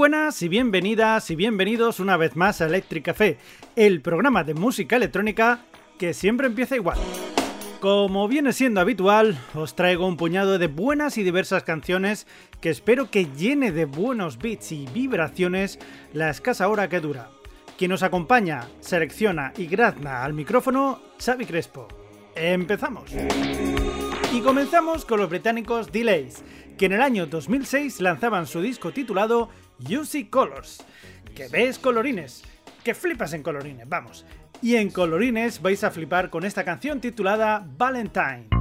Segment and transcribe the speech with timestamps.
[0.00, 3.36] Buenas y bienvenidas y bienvenidos una vez más a Electric Café,
[3.76, 5.66] el programa de música electrónica
[5.98, 6.96] que siempre empieza igual.
[7.80, 12.26] Como viene siendo habitual, os traigo un puñado de buenas y diversas canciones
[12.62, 15.78] que espero que llene de buenos beats y vibraciones
[16.14, 17.28] la escasa hora que dura.
[17.76, 21.88] Quien nos acompaña, selecciona y grazna al micrófono, Xavi Crespo.
[22.34, 23.10] ¡Empezamos!
[24.32, 26.42] Y comenzamos con los británicos Delays,
[26.78, 29.50] que en el año 2006 lanzaban su disco titulado
[30.04, 30.84] See Colors.
[31.34, 32.42] Que ves colorines,
[32.84, 34.26] que flipas en colorines, vamos.
[34.62, 38.59] Y en colorines vais a flipar con esta canción titulada Valentine.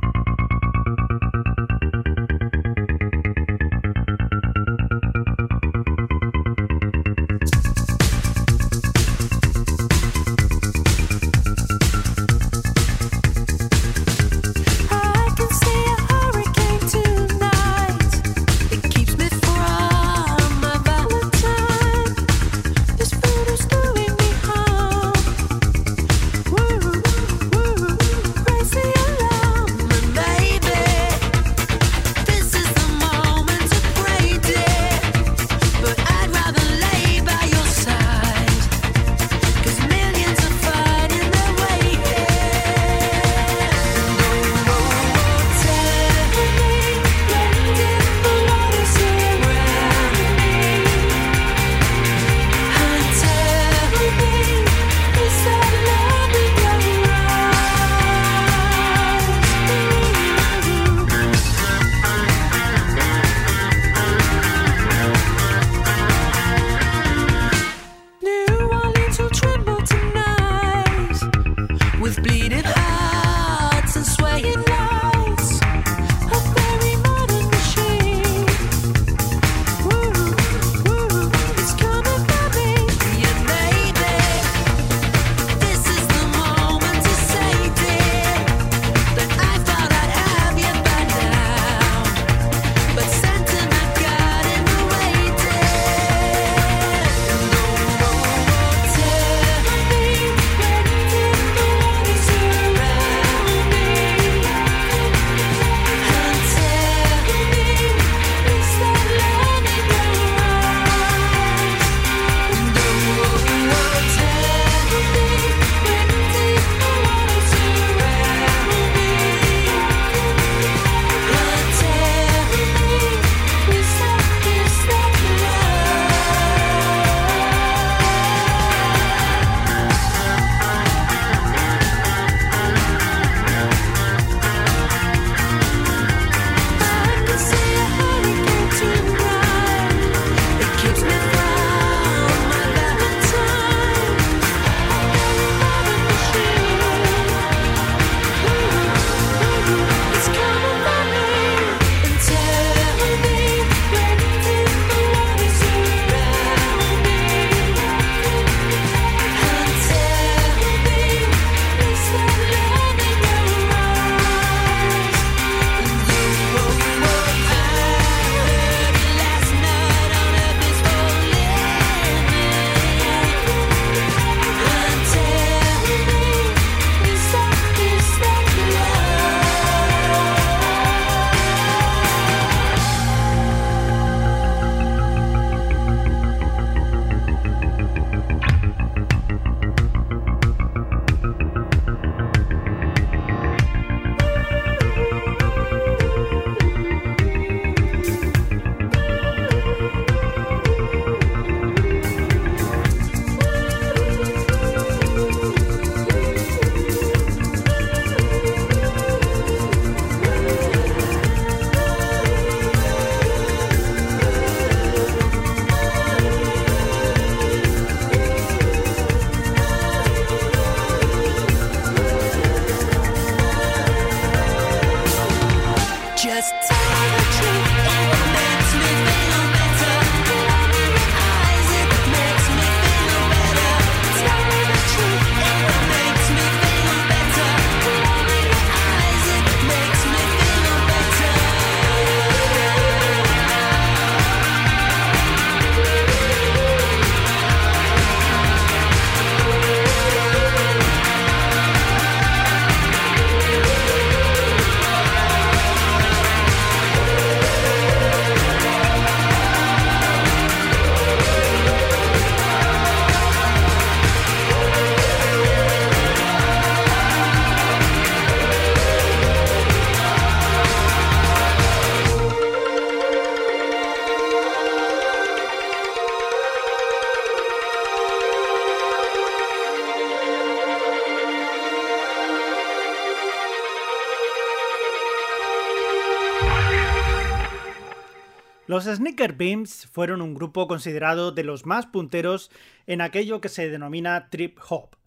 [289.00, 292.51] Sneaker Beams fueron un grupo considerado de los más punteros
[292.86, 294.98] en aquello que se denomina trip hop.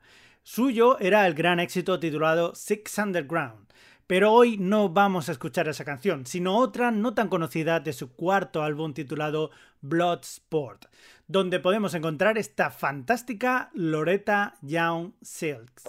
[0.42, 3.66] Suyo era el gran éxito titulado Six Underground,
[4.06, 8.12] pero hoy no vamos a escuchar esa canción, sino otra no tan conocida de su
[8.14, 9.50] cuarto álbum titulado
[9.82, 10.86] Bloodsport,
[11.26, 15.84] donde podemos encontrar esta fantástica Loretta Young Silks.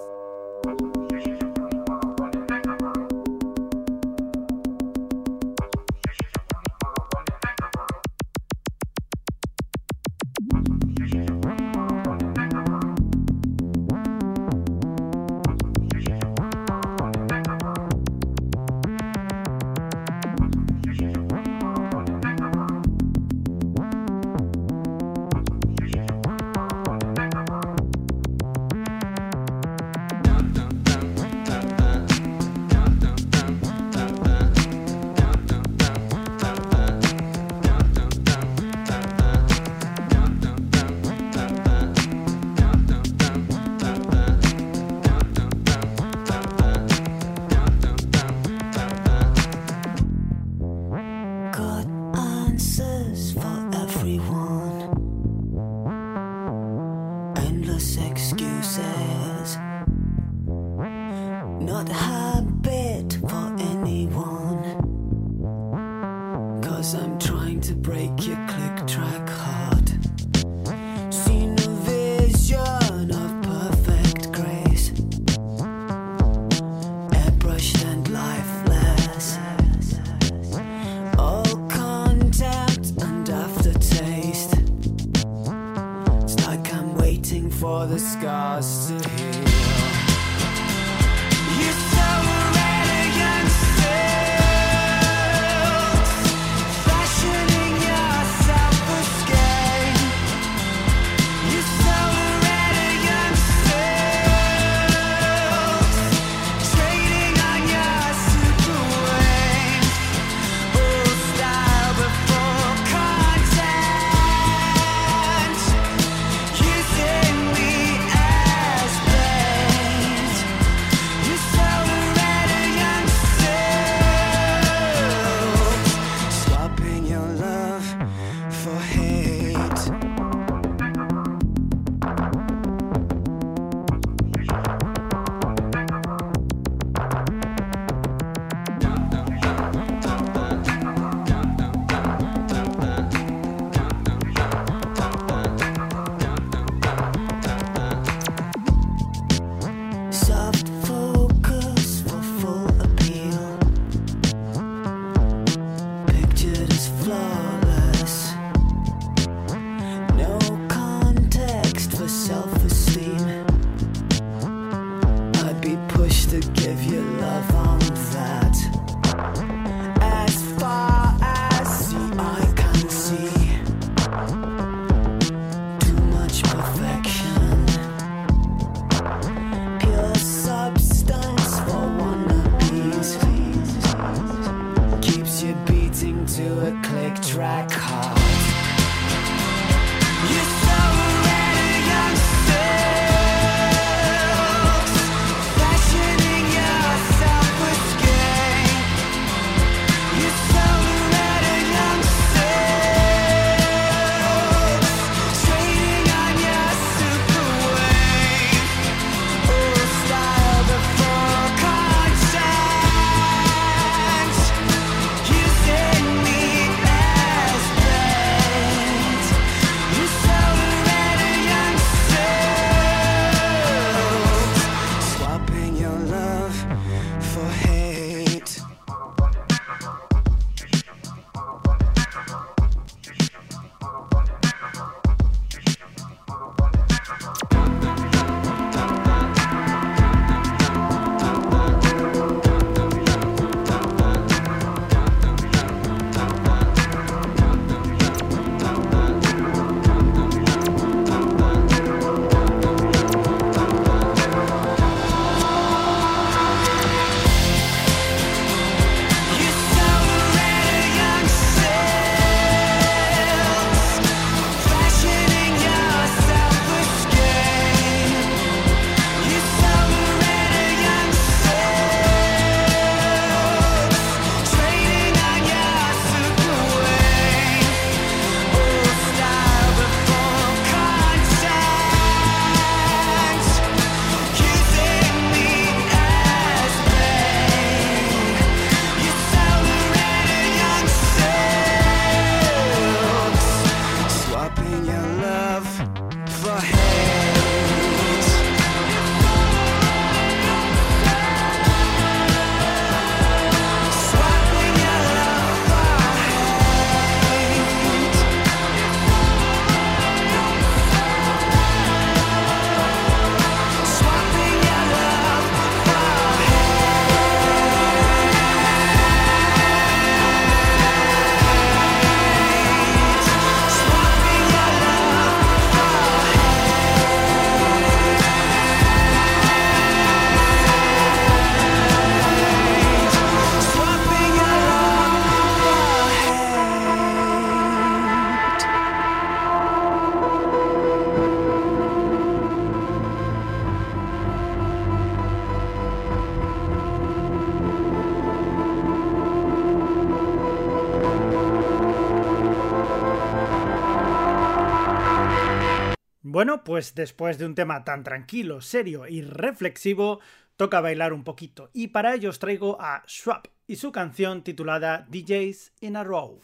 [356.33, 360.19] Bueno, pues después de un tema tan tranquilo, serio y reflexivo,
[360.57, 361.69] toca bailar un poquito.
[361.73, 366.41] Y para ello os traigo a Swap y su canción titulada DJs in a Row.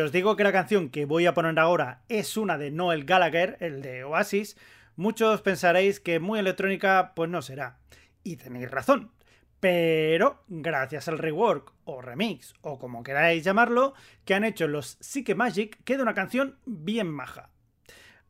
[0.00, 3.56] Os digo que la canción que voy a poner ahora es una de Noel Gallagher,
[3.60, 4.56] el de Oasis,
[4.96, 7.78] muchos pensaréis que muy electrónica pues no será.
[8.22, 9.10] Y tenéis razón.
[9.60, 13.94] Pero gracias al rework o remix o como queráis llamarlo
[14.24, 17.50] que han hecho los Psyche Magic queda una canción bien maja.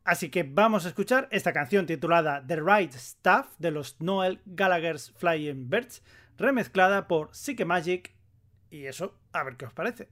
[0.03, 5.11] Así que vamos a escuchar esta canción titulada The Right Stuff de los Noel Gallagher's
[5.17, 6.03] Flying Birds
[6.37, 8.13] remezclada por Psyche Magic
[8.73, 10.09] Y eso, a ver qué os parece.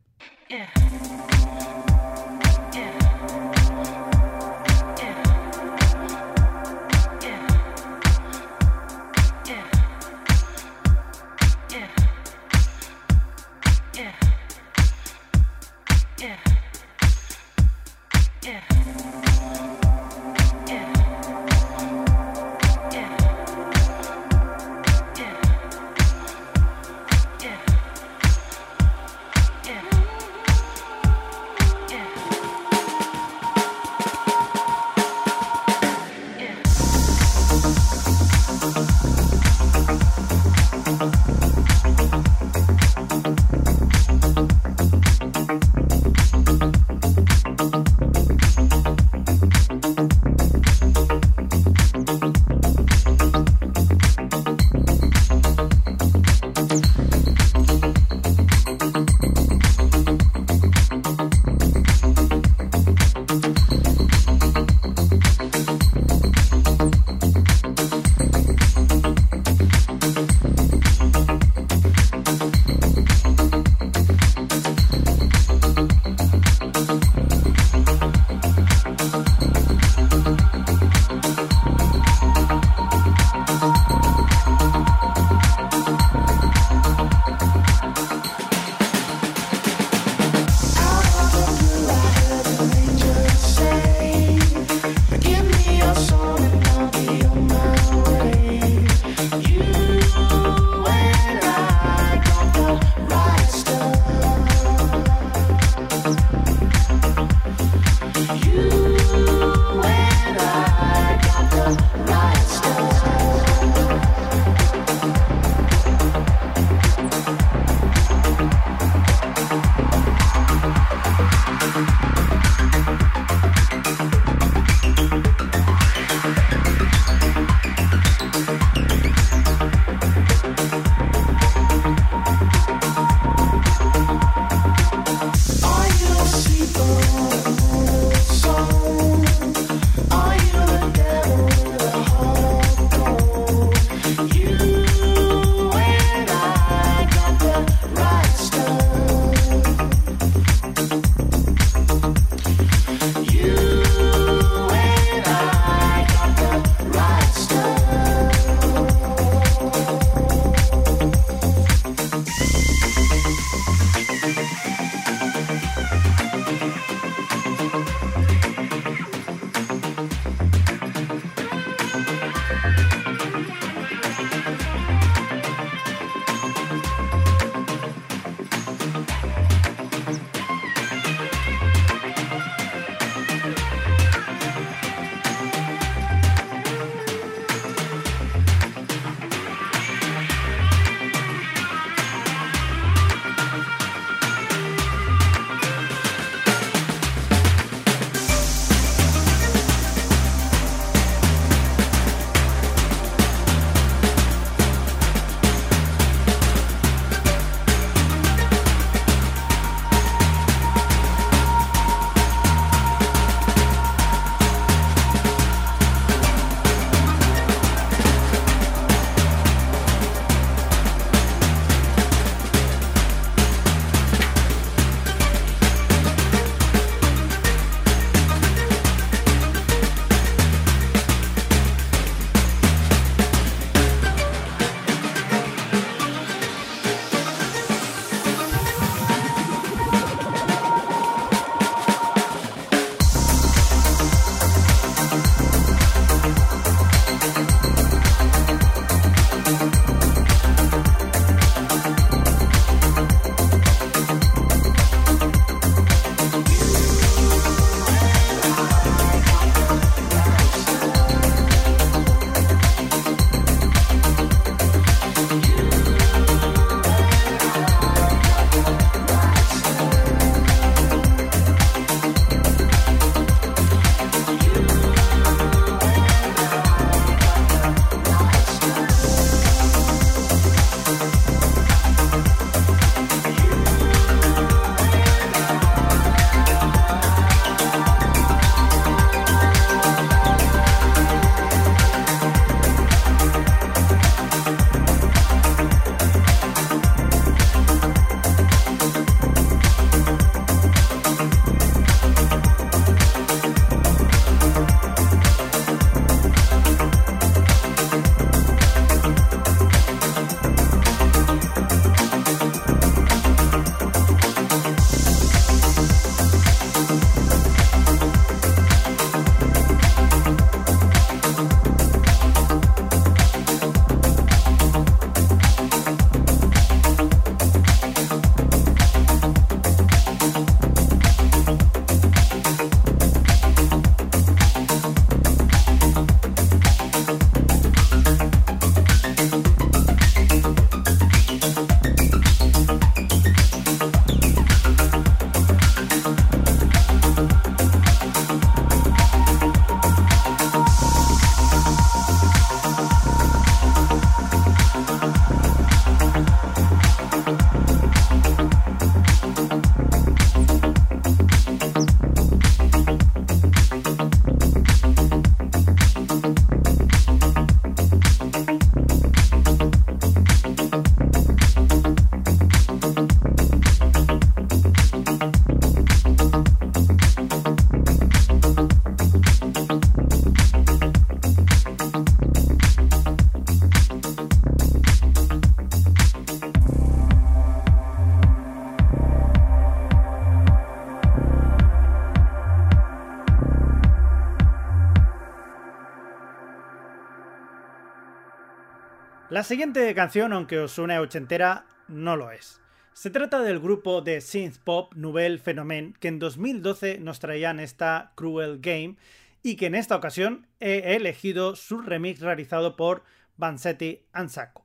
[399.41, 402.61] La siguiente canción, aunque os suene ochentera, no lo es.
[402.93, 408.11] Se trata del grupo de synth pop Nouvelle Phénomène que en 2012 nos traían esta
[408.13, 408.97] Cruel Game
[409.41, 413.03] y que en esta ocasión he elegido su remix realizado por
[413.35, 414.63] Vansetti Ansaco.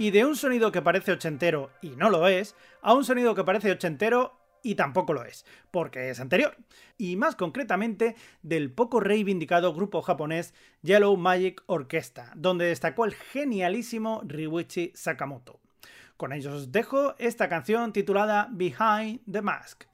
[0.00, 3.44] Y de un sonido que parece ochentero y no lo es, a un sonido que
[3.44, 4.32] parece ochentero
[4.62, 6.56] y tampoco lo es, porque es anterior.
[6.96, 14.22] Y más concretamente del poco reivindicado grupo japonés Yellow Magic Orchestra, donde destacó el genialísimo
[14.24, 15.60] Ryuichi Sakamoto.
[16.16, 19.84] Con ellos os dejo esta canción titulada Behind the Mask.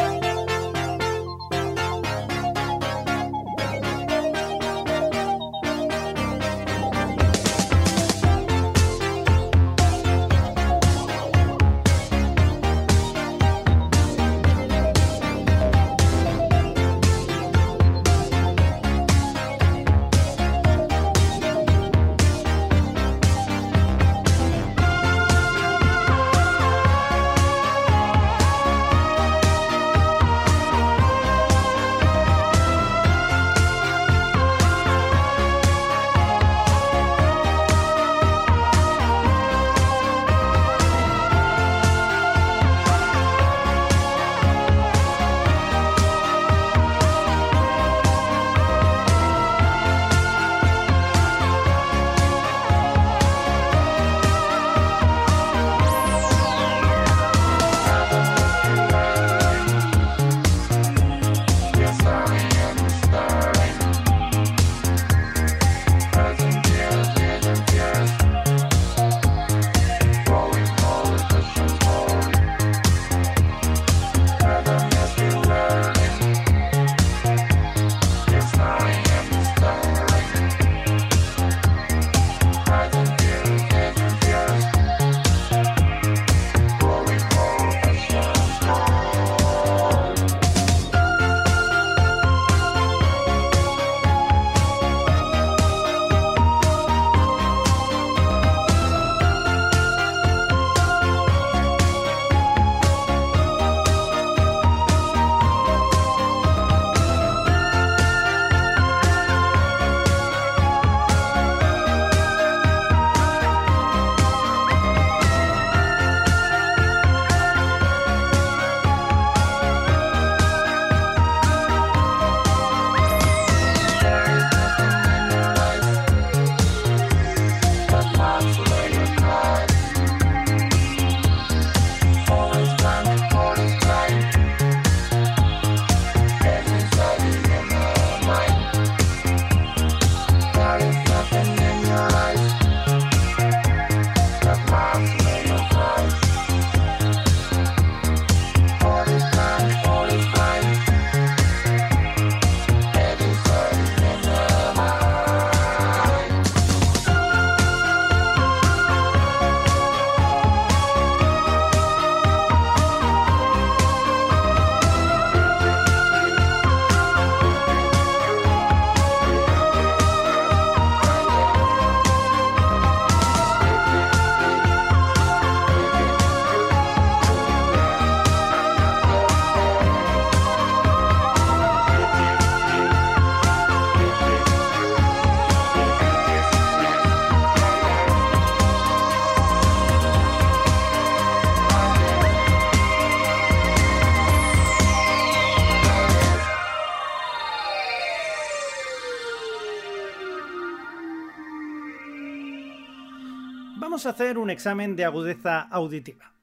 [204.11, 206.33] hacer un examen de agudeza auditiva.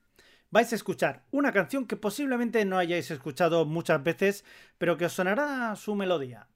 [0.50, 4.44] Vais a escuchar una canción que posiblemente no hayáis escuchado muchas veces,
[4.78, 6.48] pero que os sonará su melodía.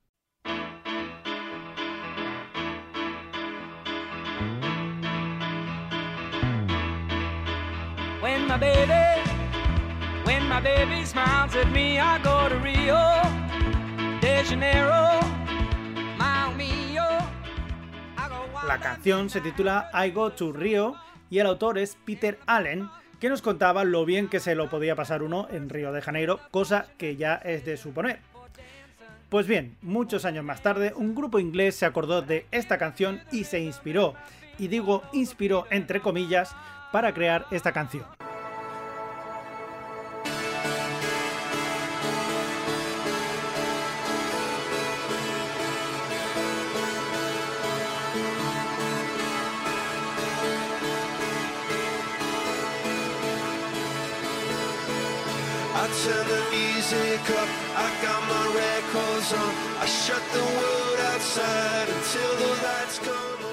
[8.23, 9.21] When my baby,
[10.25, 12.99] when my baby smiles at me, go to Rio
[14.21, 15.42] de Janeiro.
[18.67, 20.95] La canción se titula I Go to Rio
[21.31, 24.95] y el autor es Peter Allen, que nos contaba lo bien que se lo podía
[24.95, 28.21] pasar uno en Río de Janeiro, cosa que ya es de suponer.
[29.29, 33.45] Pues bien, muchos años más tarde, un grupo inglés se acordó de esta canción y
[33.45, 34.15] se inspiró,
[34.59, 36.55] y digo inspiró entre comillas,
[36.93, 38.05] para crear esta canción.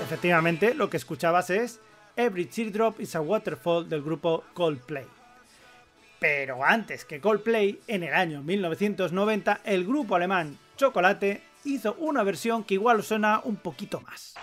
[0.04, 1.80] Efectivamente, lo que escuchabas es
[2.16, 5.06] Every Teardrop is a Waterfall del grupo Coldplay.
[6.20, 12.64] Pero antes que Coldplay, en el año 1990, el grupo alemán Chocolate hizo una versión
[12.64, 14.36] que igual suena un poquito más.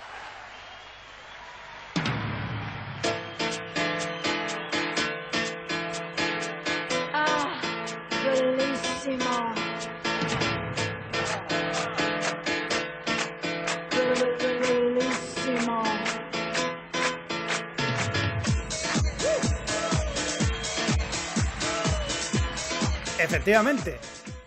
[23.26, 23.98] Efectivamente,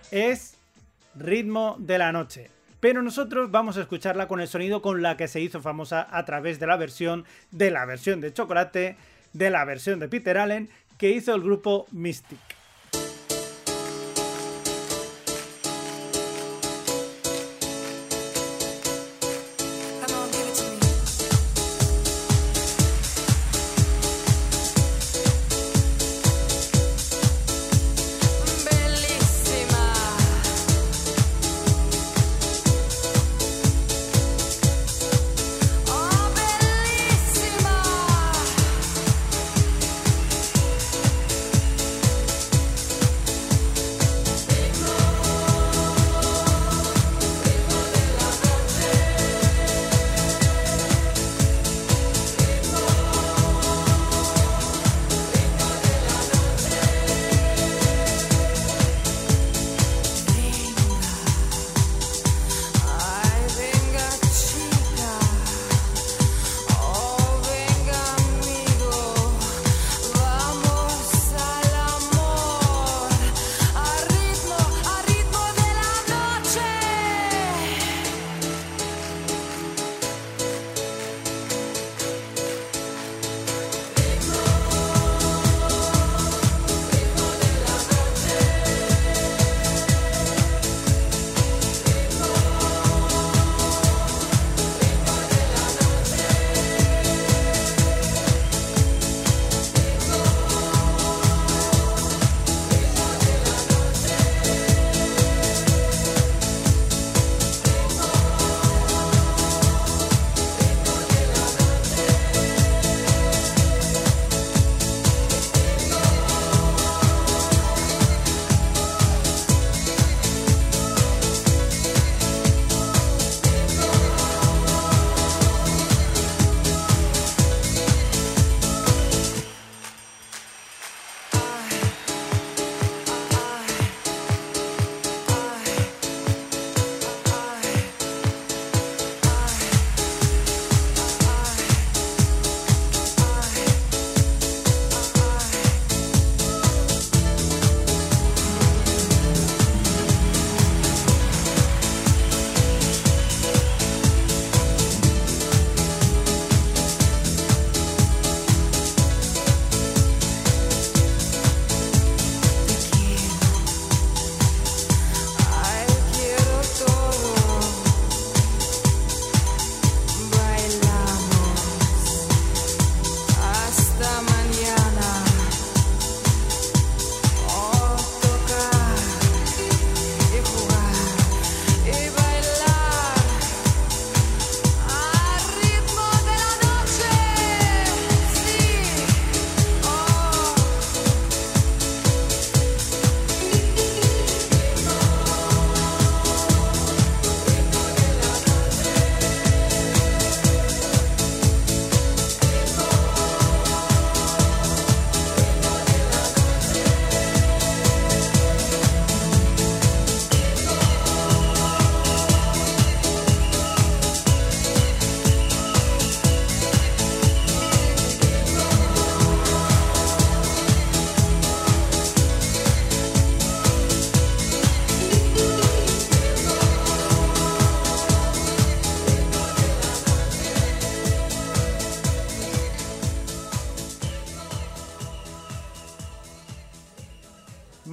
[0.09, 0.55] es
[1.13, 2.49] ritmo de la noche.
[2.79, 6.23] Pero nosotros vamos a escucharla con el sonido con la que se hizo famosa a
[6.23, 8.95] través de la versión de la versión de Chocolate,
[9.33, 12.39] de la versión de Peter Allen que hizo el grupo Mystic.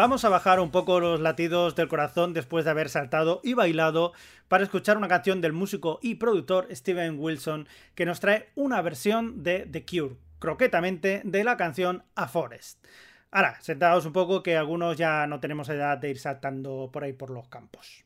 [0.06, 4.12] Vamos a bajar un poco los latidos del corazón después de haber saltado y bailado
[4.46, 9.42] para escuchar una canción del músico y productor Steven Wilson que nos trae una versión
[9.42, 12.86] de The Cure, croquetamente de la canción A Forest.
[13.32, 17.12] Ahora, sentados un poco que algunos ya no tenemos edad de ir saltando por ahí
[17.12, 18.04] por los campos.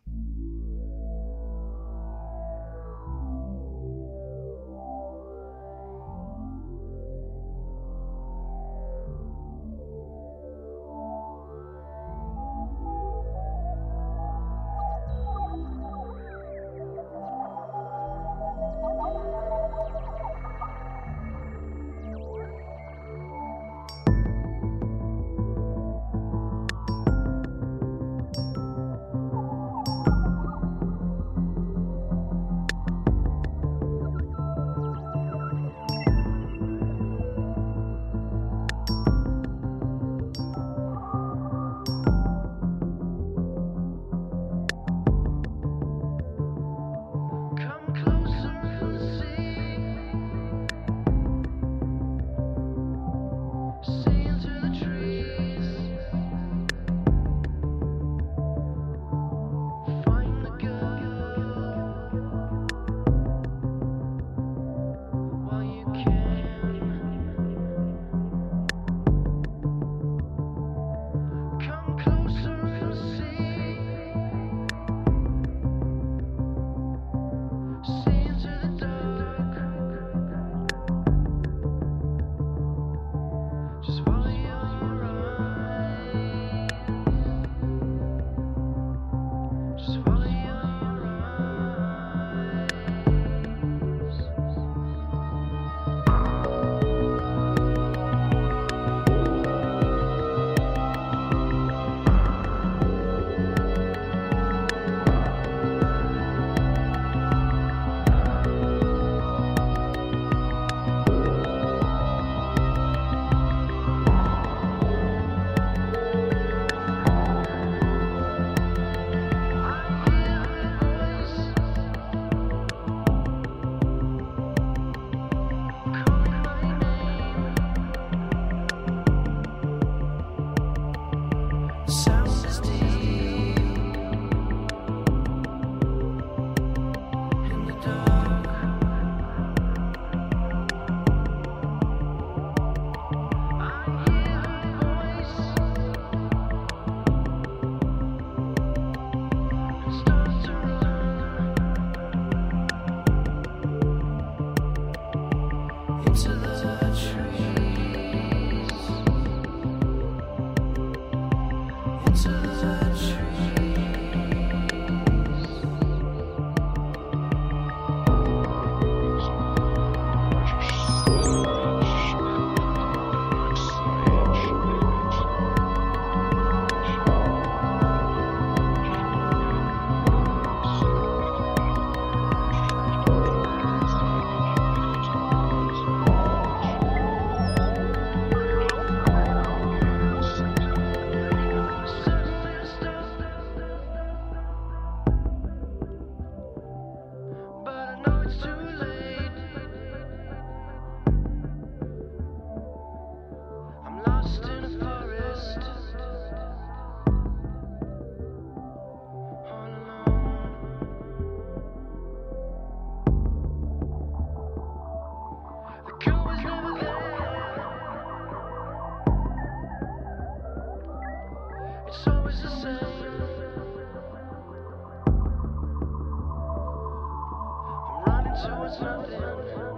[228.79, 229.70] something.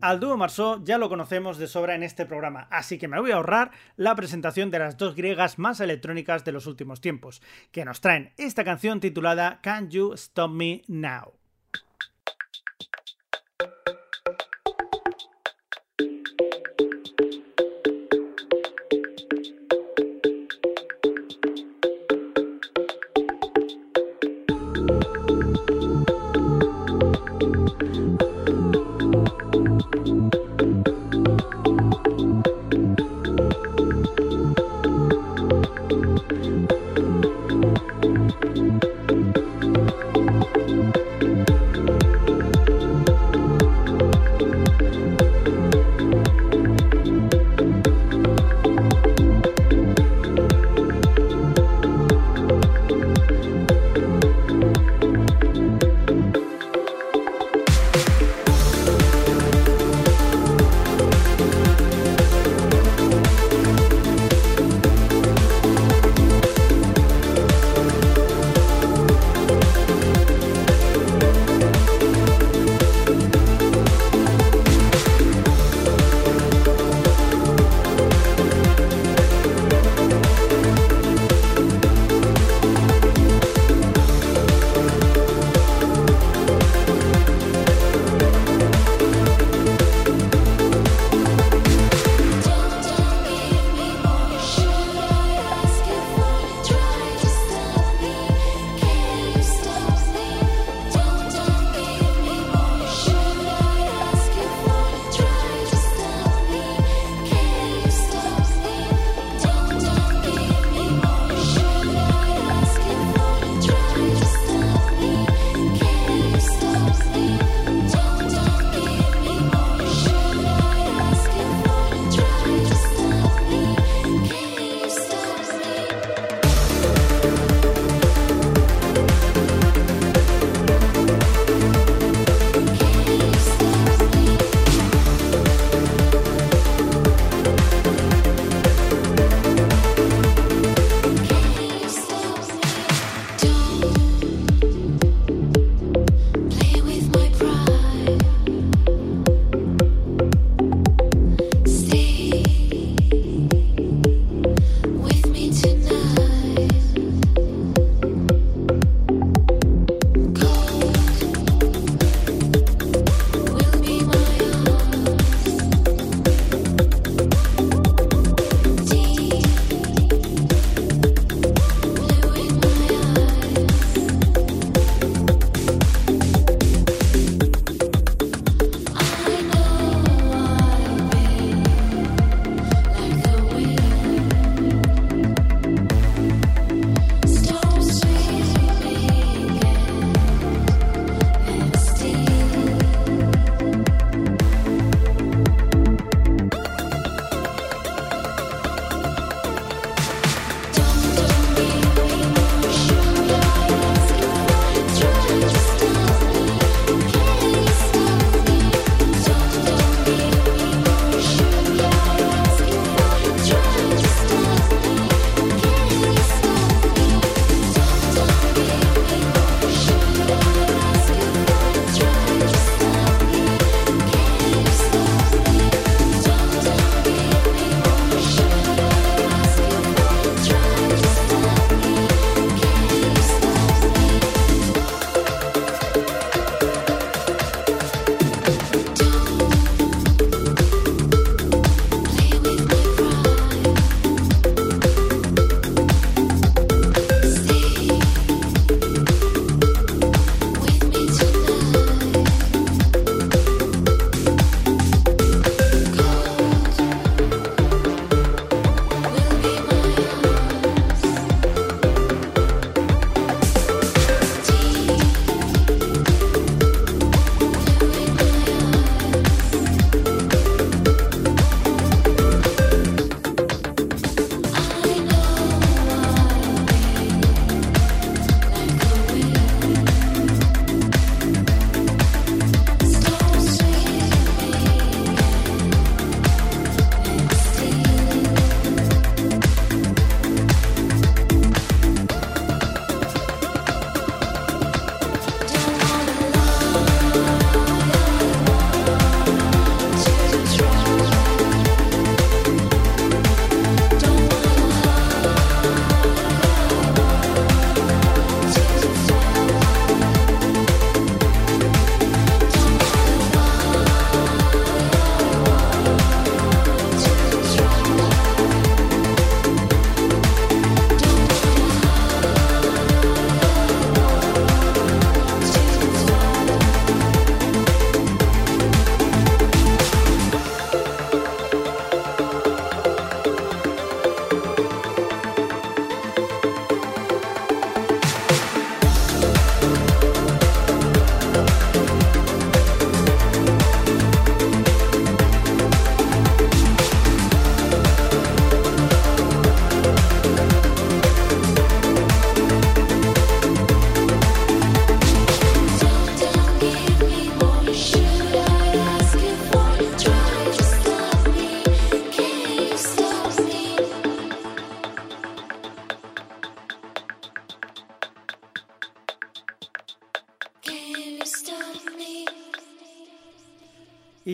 [0.00, 3.32] Al dúo Marceau ya lo conocemos de sobra en este programa, así que me voy
[3.32, 7.84] a ahorrar la presentación de las dos griegas más electrónicas de los últimos tiempos, que
[7.84, 11.39] nos traen esta canción titulada Can You Stop Me Now?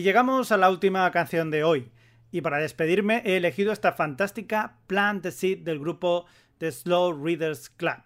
[0.07, 1.91] Llegamos a la última canción de hoy.
[2.31, 6.25] Y para despedirme he elegido esta fantástica Plant the Seed del grupo
[6.59, 8.03] The Slow Readers Club.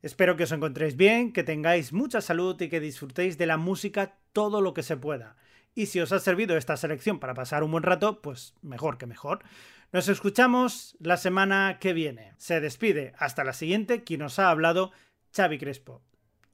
[0.00, 4.16] Espero que os encontréis bien, que tengáis mucha salud y que disfrutéis de la música
[4.32, 5.36] todo lo que se pueda.
[5.74, 9.04] Y si os ha servido esta selección para pasar un buen rato, pues mejor que
[9.04, 9.40] mejor.
[9.92, 12.32] Nos escuchamos la semana que viene.
[12.38, 14.92] Se despide hasta la siguiente quien os ha hablado,
[15.36, 16.00] Xavi Crespo.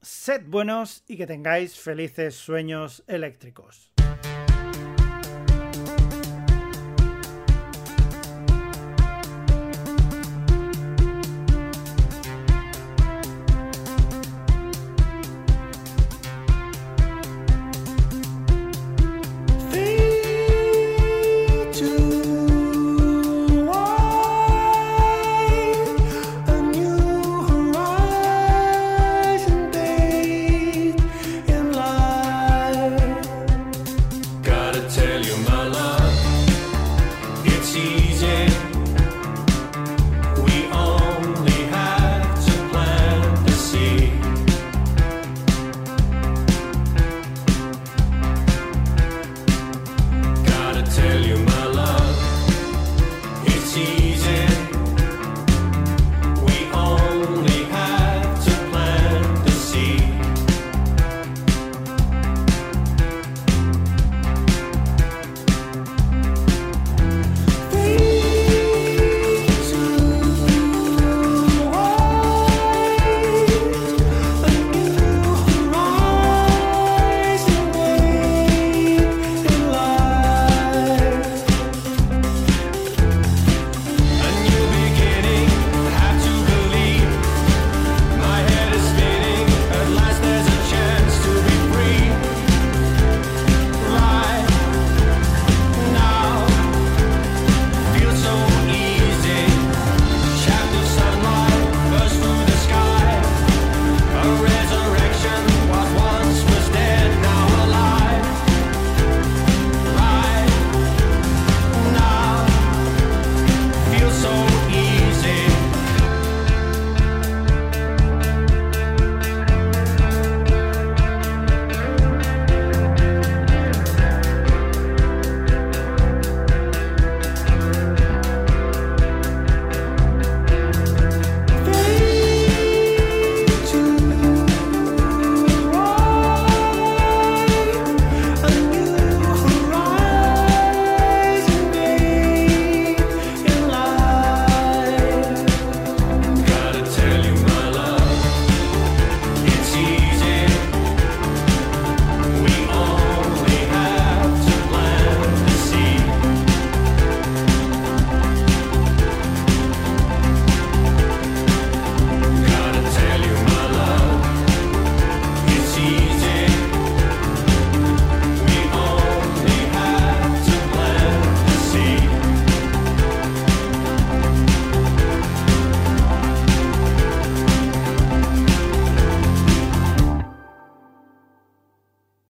[0.01, 3.88] Sed buenos y que tengáis felices sueños eléctricos.